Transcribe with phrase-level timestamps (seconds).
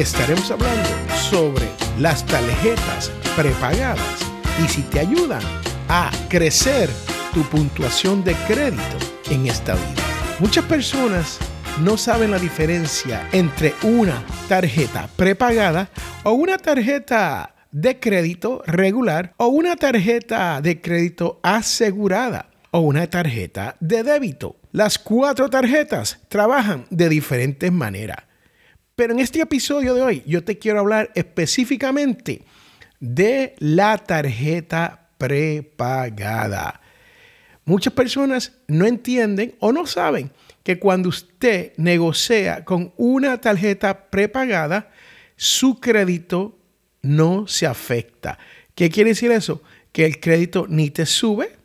[0.00, 1.66] estaremos hablando sobre
[1.98, 3.98] las tarjetas prepagadas
[4.64, 5.42] y si te ayudan
[5.88, 6.88] a crecer
[7.34, 8.96] tu puntuación de crédito
[9.28, 10.04] en esta vida.
[10.38, 11.38] Muchas personas
[11.82, 15.88] no saben la diferencia entre una tarjeta prepagada
[16.22, 23.76] o una tarjeta de crédito regular o una tarjeta de crédito asegurada o una tarjeta
[23.80, 24.56] de débito.
[24.70, 28.27] Las cuatro tarjetas trabajan de diferentes maneras.
[28.98, 32.42] Pero en este episodio de hoy yo te quiero hablar específicamente
[32.98, 36.80] de la tarjeta prepagada.
[37.64, 40.32] Muchas personas no entienden o no saben
[40.64, 44.90] que cuando usted negocia con una tarjeta prepagada,
[45.36, 46.58] su crédito
[47.00, 48.36] no se afecta.
[48.74, 49.62] ¿Qué quiere decir eso?
[49.92, 51.56] Que el crédito ni te sube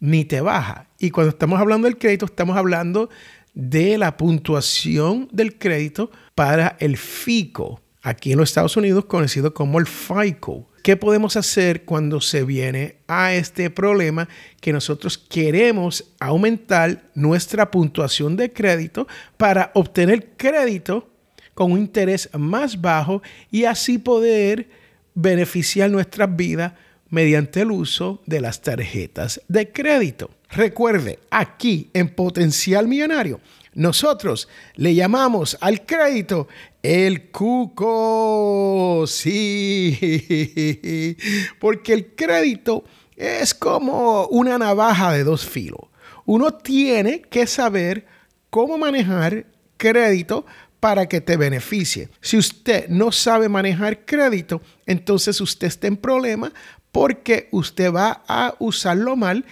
[0.00, 0.88] ni te baja.
[0.98, 3.08] Y cuando estamos hablando del crédito, estamos hablando
[3.54, 9.78] de la puntuación del crédito para el FICO, aquí en los Estados Unidos conocido como
[9.78, 10.68] el FICO.
[10.82, 14.28] ¿Qué podemos hacer cuando se viene a este problema
[14.60, 19.06] que nosotros queremos aumentar nuestra puntuación de crédito
[19.38, 21.08] para obtener crédito
[21.54, 24.68] con un interés más bajo y así poder
[25.14, 26.74] beneficiar nuestras vidas
[27.14, 30.30] mediante el uso de las tarjetas de crédito.
[30.50, 33.40] Recuerde, aquí en Potencial Millonario,
[33.72, 36.48] nosotros le llamamos al crédito
[36.82, 39.04] el cuco.
[39.06, 39.96] Sí,
[41.60, 42.84] porque el crédito
[43.16, 45.82] es como una navaja de dos filos.
[46.26, 48.06] Uno tiene que saber
[48.50, 50.44] cómo manejar crédito
[50.84, 52.10] para que te beneficie.
[52.20, 56.52] Si usted no sabe manejar crédito, entonces usted está en problema
[56.94, 59.44] porque usted va a usarlo mal.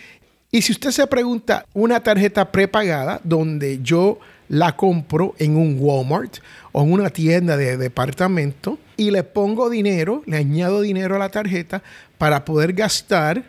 [0.52, 6.36] Y si usted se pregunta, una tarjeta prepagada donde yo la compro en un Walmart
[6.70, 11.30] o en una tienda de departamento y le pongo dinero, le añado dinero a la
[11.30, 11.82] tarjeta
[12.16, 13.42] para poder gastar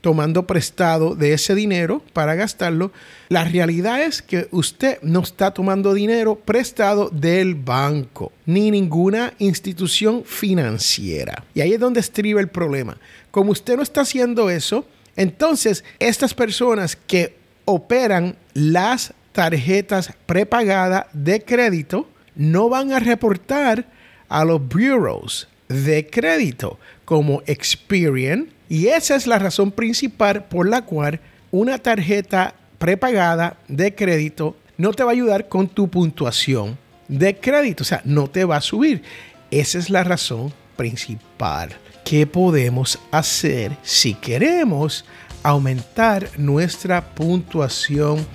[0.00, 2.92] tomando prestado de ese dinero para gastarlo.
[3.28, 10.22] La realidad es que usted no está tomando dinero prestado del banco ni ninguna institución
[10.24, 11.44] financiera.
[11.54, 12.98] Y ahí es donde estriba el problema.
[13.30, 14.86] Como usted no está haciendo eso,
[15.16, 23.86] entonces estas personas que operan las tarjetas prepagadas de crédito no van a reportar
[24.28, 30.82] a los bureaus de crédito como Experian, y esa es la razón principal por la
[30.82, 36.78] cual una tarjeta prepagada de crédito no te va a ayudar con tu puntuación
[37.08, 37.82] de crédito.
[37.82, 39.02] O sea, no te va a subir.
[39.50, 41.70] Esa es la razón principal.
[42.04, 45.04] ¿Qué podemos hacer si queremos
[45.42, 48.26] aumentar nuestra puntuación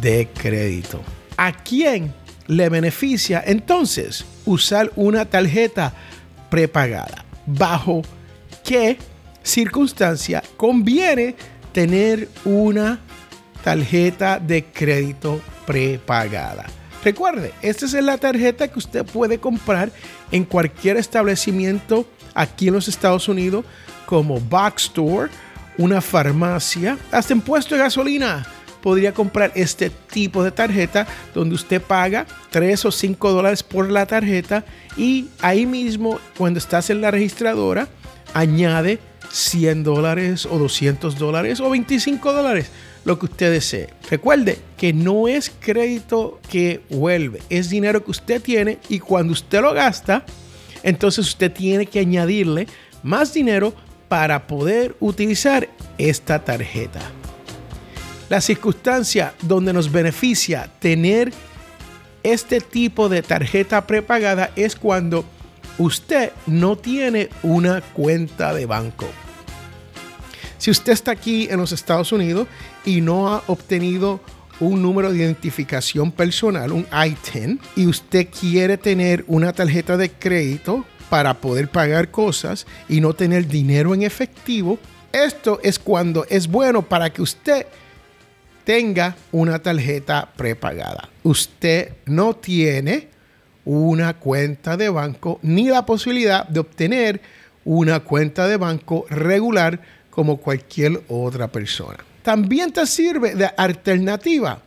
[0.00, 1.02] de crédito?
[1.36, 2.12] ¿A quién
[2.46, 5.92] le beneficia entonces usar una tarjeta
[6.50, 7.24] prepagada?
[7.46, 8.02] ¿Bajo
[8.64, 8.98] qué
[9.48, 11.34] circunstancia conviene
[11.72, 13.00] tener una
[13.64, 16.66] tarjeta de crédito prepagada.
[17.04, 19.90] Recuerde, esta es la tarjeta que usted puede comprar
[20.30, 23.64] en cualquier establecimiento aquí en los Estados Unidos,
[24.06, 25.30] como Box Store,
[25.76, 28.46] una farmacia, hasta en puesto de gasolina.
[28.82, 34.06] Podría comprar este tipo de tarjeta donde usted paga 3 o 5 dólares por la
[34.06, 34.64] tarjeta
[34.96, 37.88] y ahí mismo cuando estás en la registradora
[38.34, 39.00] añade
[39.30, 42.70] 100 dólares o 200 dólares o 25 dólares,
[43.04, 43.88] lo que usted desee.
[44.10, 49.60] Recuerde que no es crédito que vuelve, es dinero que usted tiene y cuando usted
[49.60, 50.24] lo gasta,
[50.82, 52.66] entonces usted tiene que añadirle
[53.02, 53.74] más dinero
[54.08, 55.68] para poder utilizar
[55.98, 57.00] esta tarjeta.
[58.28, 61.32] La circunstancia donde nos beneficia tener
[62.22, 65.24] este tipo de tarjeta prepagada es cuando
[65.78, 69.06] usted no tiene una cuenta de banco.
[70.58, 72.48] Si usted está aquí en los Estados Unidos
[72.84, 74.20] y no ha obtenido
[74.60, 80.84] un número de identificación personal, un ITIN, y usted quiere tener una tarjeta de crédito
[81.08, 84.78] para poder pagar cosas y no tener dinero en efectivo,
[85.12, 87.66] esto es cuando es bueno para que usted
[88.64, 91.08] tenga una tarjeta prepagada.
[91.22, 93.08] Usted no tiene
[93.68, 97.20] una cuenta de banco ni la posibilidad de obtener
[97.66, 99.78] una cuenta de banco regular
[100.08, 101.98] como cualquier otra persona.
[102.22, 104.62] También te sirve de alternativa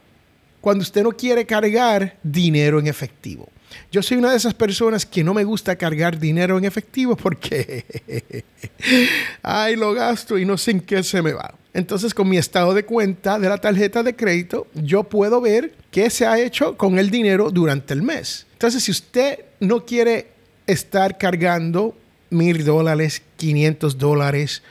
[0.62, 3.50] cuando usted no quiere cargar dinero en efectivo.
[3.92, 8.44] Yo soy una de esas personas que no me gusta cargar dinero en efectivo porque,
[9.42, 11.56] ay, lo gasto y no sé en qué se me va.
[11.74, 16.10] Entonces, con mi estado de cuenta de la tarjeta de crédito, yo puedo ver qué
[16.10, 18.46] se ha hecho con el dinero durante el mes.
[18.54, 20.28] Entonces, si usted no quiere
[20.68, 21.96] estar cargando
[22.30, 24.64] mil dólares, 500 dólares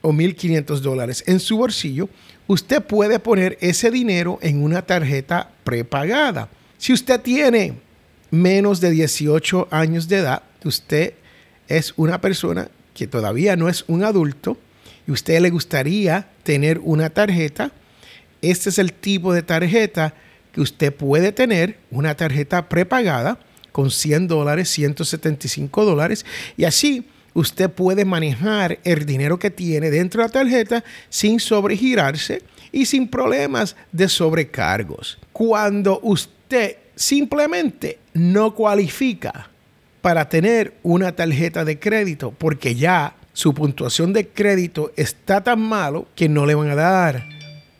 [0.00, 2.08] o 1.500 dólares en su bolsillo,
[2.46, 6.48] usted puede poner ese dinero en una tarjeta prepagada.
[6.78, 7.74] Si usted tiene
[8.30, 11.14] menos de 18 años de edad, usted
[11.68, 14.56] es una persona que todavía no es un adulto
[15.06, 17.72] y usted le gustaría tener una tarjeta,
[18.42, 20.14] este es el tipo de tarjeta
[20.52, 23.38] que usted puede tener, una tarjeta prepagada
[23.72, 26.24] con 100 dólares, 175 dólares
[26.56, 32.42] y así usted puede manejar el dinero que tiene dentro de la tarjeta sin sobregirarse
[32.70, 35.18] y sin problemas de sobrecargos.
[35.32, 39.50] Cuando usted simplemente no cualifica
[40.00, 46.06] para tener una tarjeta de crédito porque ya su puntuación de crédito está tan malo
[46.14, 47.28] que no le van a dar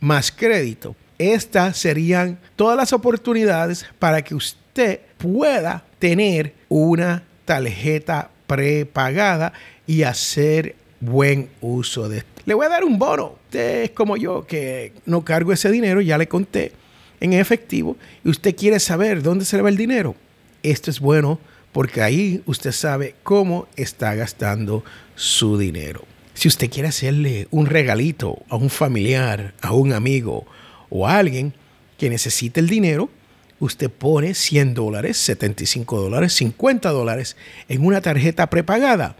[0.00, 0.94] más crédito.
[1.16, 9.52] Estas serían todas las oportunidades para que usted pueda tener una tarjeta prepagada
[9.86, 12.42] y hacer buen uso de esto.
[12.46, 13.36] Le voy a dar un bono.
[13.44, 16.72] Usted es como yo que no cargo ese dinero, ya le conté
[17.20, 20.16] en efectivo y usted quiere saber dónde se le va el dinero.
[20.64, 21.38] Esto es bueno
[21.74, 24.84] porque ahí usted sabe cómo está gastando
[25.16, 26.04] su dinero.
[26.32, 30.46] Si usted quiere hacerle un regalito a un familiar, a un amigo
[30.88, 31.52] o a alguien
[31.98, 33.10] que necesite el dinero,
[33.58, 37.36] usted pone 100 dólares, 75 dólares, 50 dólares
[37.68, 39.16] en una tarjeta prepagada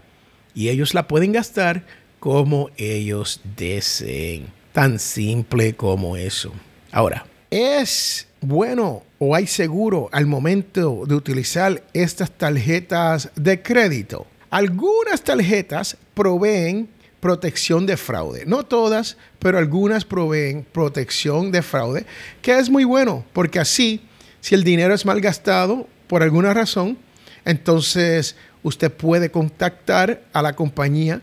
[0.53, 1.85] y ellos la pueden gastar
[2.21, 4.45] como ellos deseen.
[4.71, 6.53] Tan simple como eso.
[6.93, 14.27] Ahora, ¿es bueno o hay seguro al momento de utilizar estas tarjetas de crédito?
[14.51, 16.87] Algunas tarjetas proveen
[17.19, 18.45] protección de fraude.
[18.45, 22.05] No todas, pero algunas proveen protección de fraude,
[22.43, 24.01] que es muy bueno, porque así
[24.41, 26.99] si el dinero es mal gastado por alguna razón,
[27.45, 31.21] entonces usted puede contactar a la compañía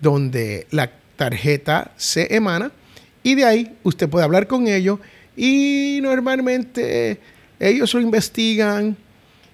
[0.00, 2.72] donde la tarjeta se emana
[3.22, 5.00] y de ahí usted puede hablar con ellos
[5.36, 7.20] y normalmente
[7.58, 8.96] ellos lo investigan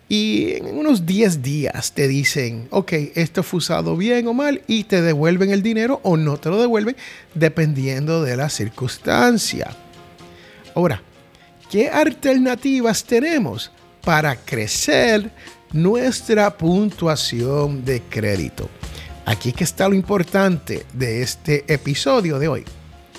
[0.08, 4.84] y en unos 10 días te dicen, ok, esto fue usado bien o mal y
[4.84, 6.96] te devuelven el dinero o no te lo devuelven
[7.34, 9.70] dependiendo de la circunstancia.
[10.74, 11.02] Ahora,
[11.72, 13.72] ¿Qué alternativas tenemos
[14.04, 15.30] para crecer
[15.72, 18.68] nuestra puntuación de crédito?
[19.24, 22.64] Aquí que está lo importante de este episodio de hoy.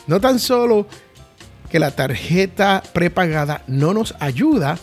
[0.05, 0.85] No tan solo
[1.73, 4.77] que la tarjeta prepagada no nos ayuda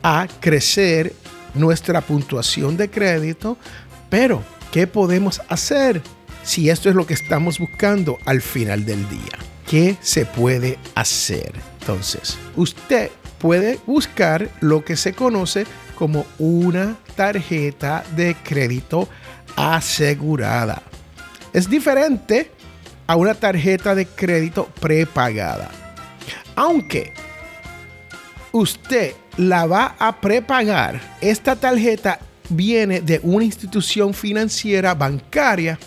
[0.00, 1.12] a crecer
[1.54, 3.56] nuestra puntuación de crédito,
[4.08, 4.40] pero
[4.70, 6.00] ¿qué podemos hacer
[6.44, 9.38] si esto es lo que estamos buscando al final del día?
[9.68, 11.52] ¿Qué se puede hacer?
[11.80, 13.10] Entonces, usted
[13.40, 15.66] puede buscar lo que se conoce
[15.96, 19.08] como una tarjeta de crédito
[19.56, 20.80] asegurada.
[21.52, 22.52] Es diferente
[23.08, 25.79] a una tarjeta de crédito prepagada.
[26.56, 27.12] Aunque
[28.52, 32.18] usted la va a prepagar, esta tarjeta
[32.48, 35.78] viene de una institución financiera bancaria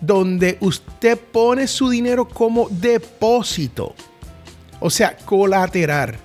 [0.00, 3.94] donde usted pone su dinero como depósito
[4.80, 6.16] o sea, colateral.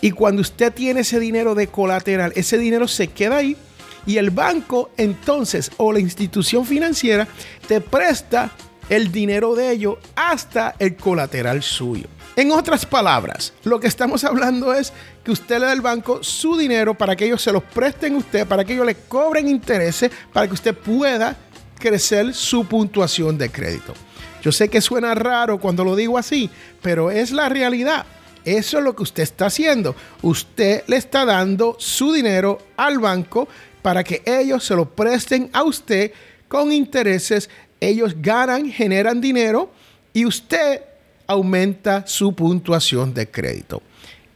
[0.00, 3.56] Y cuando usted tiene ese dinero de colateral, ese dinero se queda ahí
[4.04, 7.26] y el banco entonces o la institución financiera
[7.66, 8.52] te presta
[8.88, 12.06] el dinero de ellos hasta el colateral suyo.
[12.36, 14.92] En otras palabras, lo que estamos hablando es
[15.24, 18.18] que usted le da al banco su dinero para que ellos se los presten a
[18.18, 21.34] usted, para que ellos le cobren intereses, para que usted pueda
[21.78, 23.94] crecer su puntuación de crédito.
[24.42, 26.50] Yo sé que suena raro cuando lo digo así,
[26.82, 28.04] pero es la realidad.
[28.44, 29.96] Eso es lo que usted está haciendo.
[30.20, 33.48] Usted le está dando su dinero al banco
[33.80, 36.12] para que ellos se lo presten a usted
[36.48, 37.48] con intereses.
[37.80, 39.70] Ellos ganan, generan dinero
[40.12, 40.82] y usted
[41.26, 43.82] aumenta su puntuación de crédito.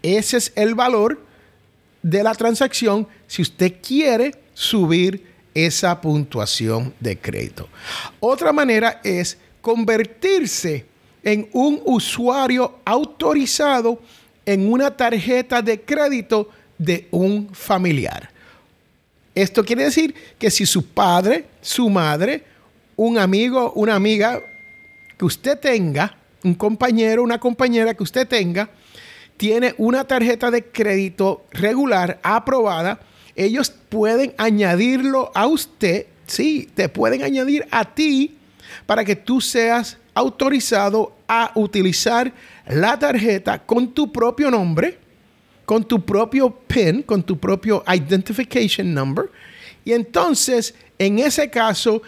[0.02, 1.20] Ese es el valor
[2.02, 7.68] de la transacción si usted quiere subir esa puntuación de crédito.
[8.20, 10.86] Otra manera es convertirse
[11.22, 14.00] en un usuario autorizado
[14.46, 18.30] en una tarjeta de crédito de un familiar.
[19.34, 22.44] Esto quiere decir que si su padre, su madre,
[22.96, 24.40] un amigo, una amiga
[25.16, 28.70] que usted tenga, un compañero, una compañera que usted tenga,
[29.36, 33.00] tiene una tarjeta de crédito regular aprobada,
[33.34, 38.36] ellos pueden añadirlo a usted, sí, te pueden añadir a ti
[38.86, 42.32] para que tú seas autorizado a utilizar
[42.66, 44.98] la tarjeta con tu propio nombre,
[45.64, 49.30] con tu propio PIN, con tu propio Identification Number,
[49.84, 52.02] Y entonces, en ese caso,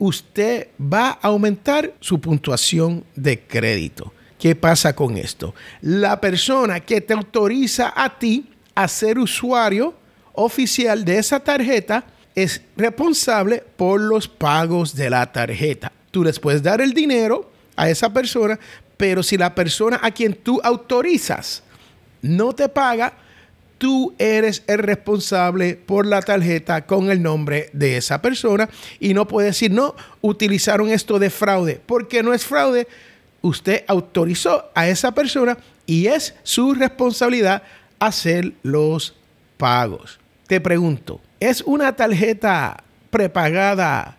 [0.00, 4.12] usted va a aumentar su puntuación de crédito.
[4.38, 5.54] ¿Qué pasa con esto?
[5.82, 9.94] La persona que te autoriza a ti a ser usuario
[10.32, 12.04] oficial de esa tarjeta
[12.34, 15.92] es responsable por los pagos de la tarjeta.
[16.10, 18.58] Tú les puedes dar el dinero a esa persona,
[18.96, 21.62] pero si la persona a quien tú autorizas
[22.22, 23.12] no te paga,
[23.80, 28.68] tú eres el responsable por la tarjeta con el nombre de esa persona
[29.00, 32.86] y no puedes decir, no, utilizaron esto de fraude, porque no es fraude.
[33.40, 35.56] Usted autorizó a esa persona
[35.86, 37.62] y es su responsabilidad
[37.98, 39.16] hacer los
[39.56, 40.20] pagos.
[40.46, 44.18] Te pregunto, ¿es una tarjeta prepagada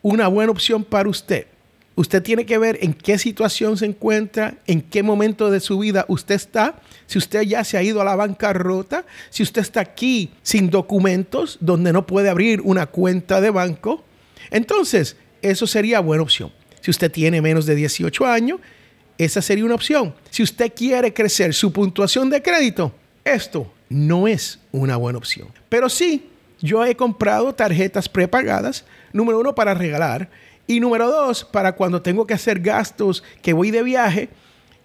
[0.00, 1.48] una buena opción para usted?
[1.94, 6.06] Usted tiene que ver en qué situación se encuentra, en qué momento de su vida
[6.08, 10.30] usted está, si usted ya se ha ido a la bancarrota, si usted está aquí
[10.42, 14.02] sin documentos, donde no puede abrir una cuenta de banco.
[14.50, 16.50] Entonces, eso sería buena opción.
[16.80, 18.60] Si usted tiene menos de 18 años,
[19.18, 20.14] esa sería una opción.
[20.30, 22.94] Si usted quiere crecer su puntuación de crédito,
[23.24, 25.48] esto no es una buena opción.
[25.68, 26.30] Pero sí,
[26.60, 30.30] yo he comprado tarjetas prepagadas, número uno, para regalar
[30.66, 34.28] y número dos, para cuando tengo que hacer gastos, que voy de viaje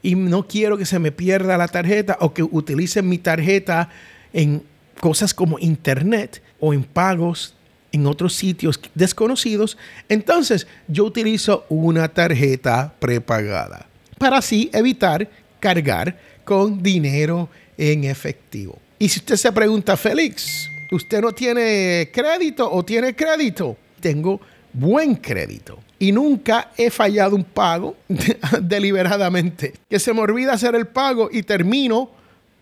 [0.01, 3.89] y no quiero que se me pierda la tarjeta o que utilicen mi tarjeta
[4.33, 4.63] en
[4.99, 7.55] cosas como internet o en pagos
[7.91, 9.77] en otros sitios desconocidos,
[10.09, 15.29] entonces yo utilizo una tarjeta prepagada para así evitar
[15.59, 18.77] cargar con dinero en efectivo.
[18.99, 23.77] Y si usted se pregunta, Félix, ¿usted no tiene crédito o tiene crédito?
[23.99, 24.41] Tengo
[24.79, 27.97] buen crédito y nunca he fallado un pago
[28.61, 29.73] deliberadamente.
[29.89, 32.11] Que se me olvida hacer el pago y termino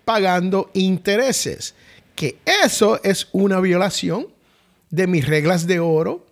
[0.05, 1.75] pagando intereses.
[2.15, 4.27] Que eso es una violación
[4.89, 6.25] de mis reglas de oro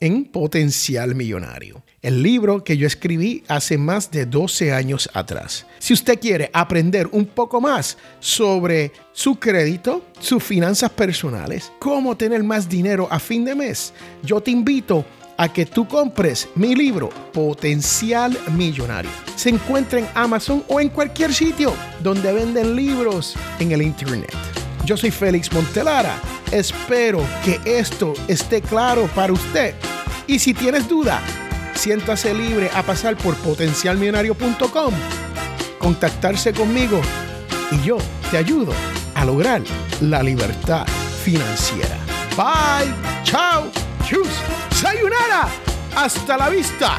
[0.00, 1.82] en potencial millonario.
[2.02, 5.66] El libro que yo escribí hace más de 12 años atrás.
[5.78, 12.42] Si usted quiere aprender un poco más sobre su crédito, sus finanzas personales, cómo tener
[12.42, 17.08] más dinero a fin de mes, yo te invito a que tú compres mi libro
[17.32, 19.10] Potencial Millonario.
[19.36, 24.34] Se encuentra en Amazon o en cualquier sitio donde venden libros en el Internet.
[24.84, 26.14] Yo soy Félix Montelara.
[26.50, 29.74] Espero que esto esté claro para usted.
[30.26, 31.20] Y si tienes duda,
[31.74, 34.94] siéntase libre a pasar por potencialmillonario.com,
[35.78, 37.00] contactarse conmigo
[37.72, 37.98] y yo
[38.30, 38.72] te ayudo
[39.14, 39.62] a lograr
[40.00, 40.86] la libertad
[41.24, 41.96] financiera.
[42.36, 42.92] Bye,
[43.24, 43.70] chao,
[44.10, 44.28] chus.
[44.72, 45.48] ¡Sayonara!
[45.94, 46.98] ¡Hasta la vista!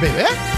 [0.00, 0.51] ¿Bebé?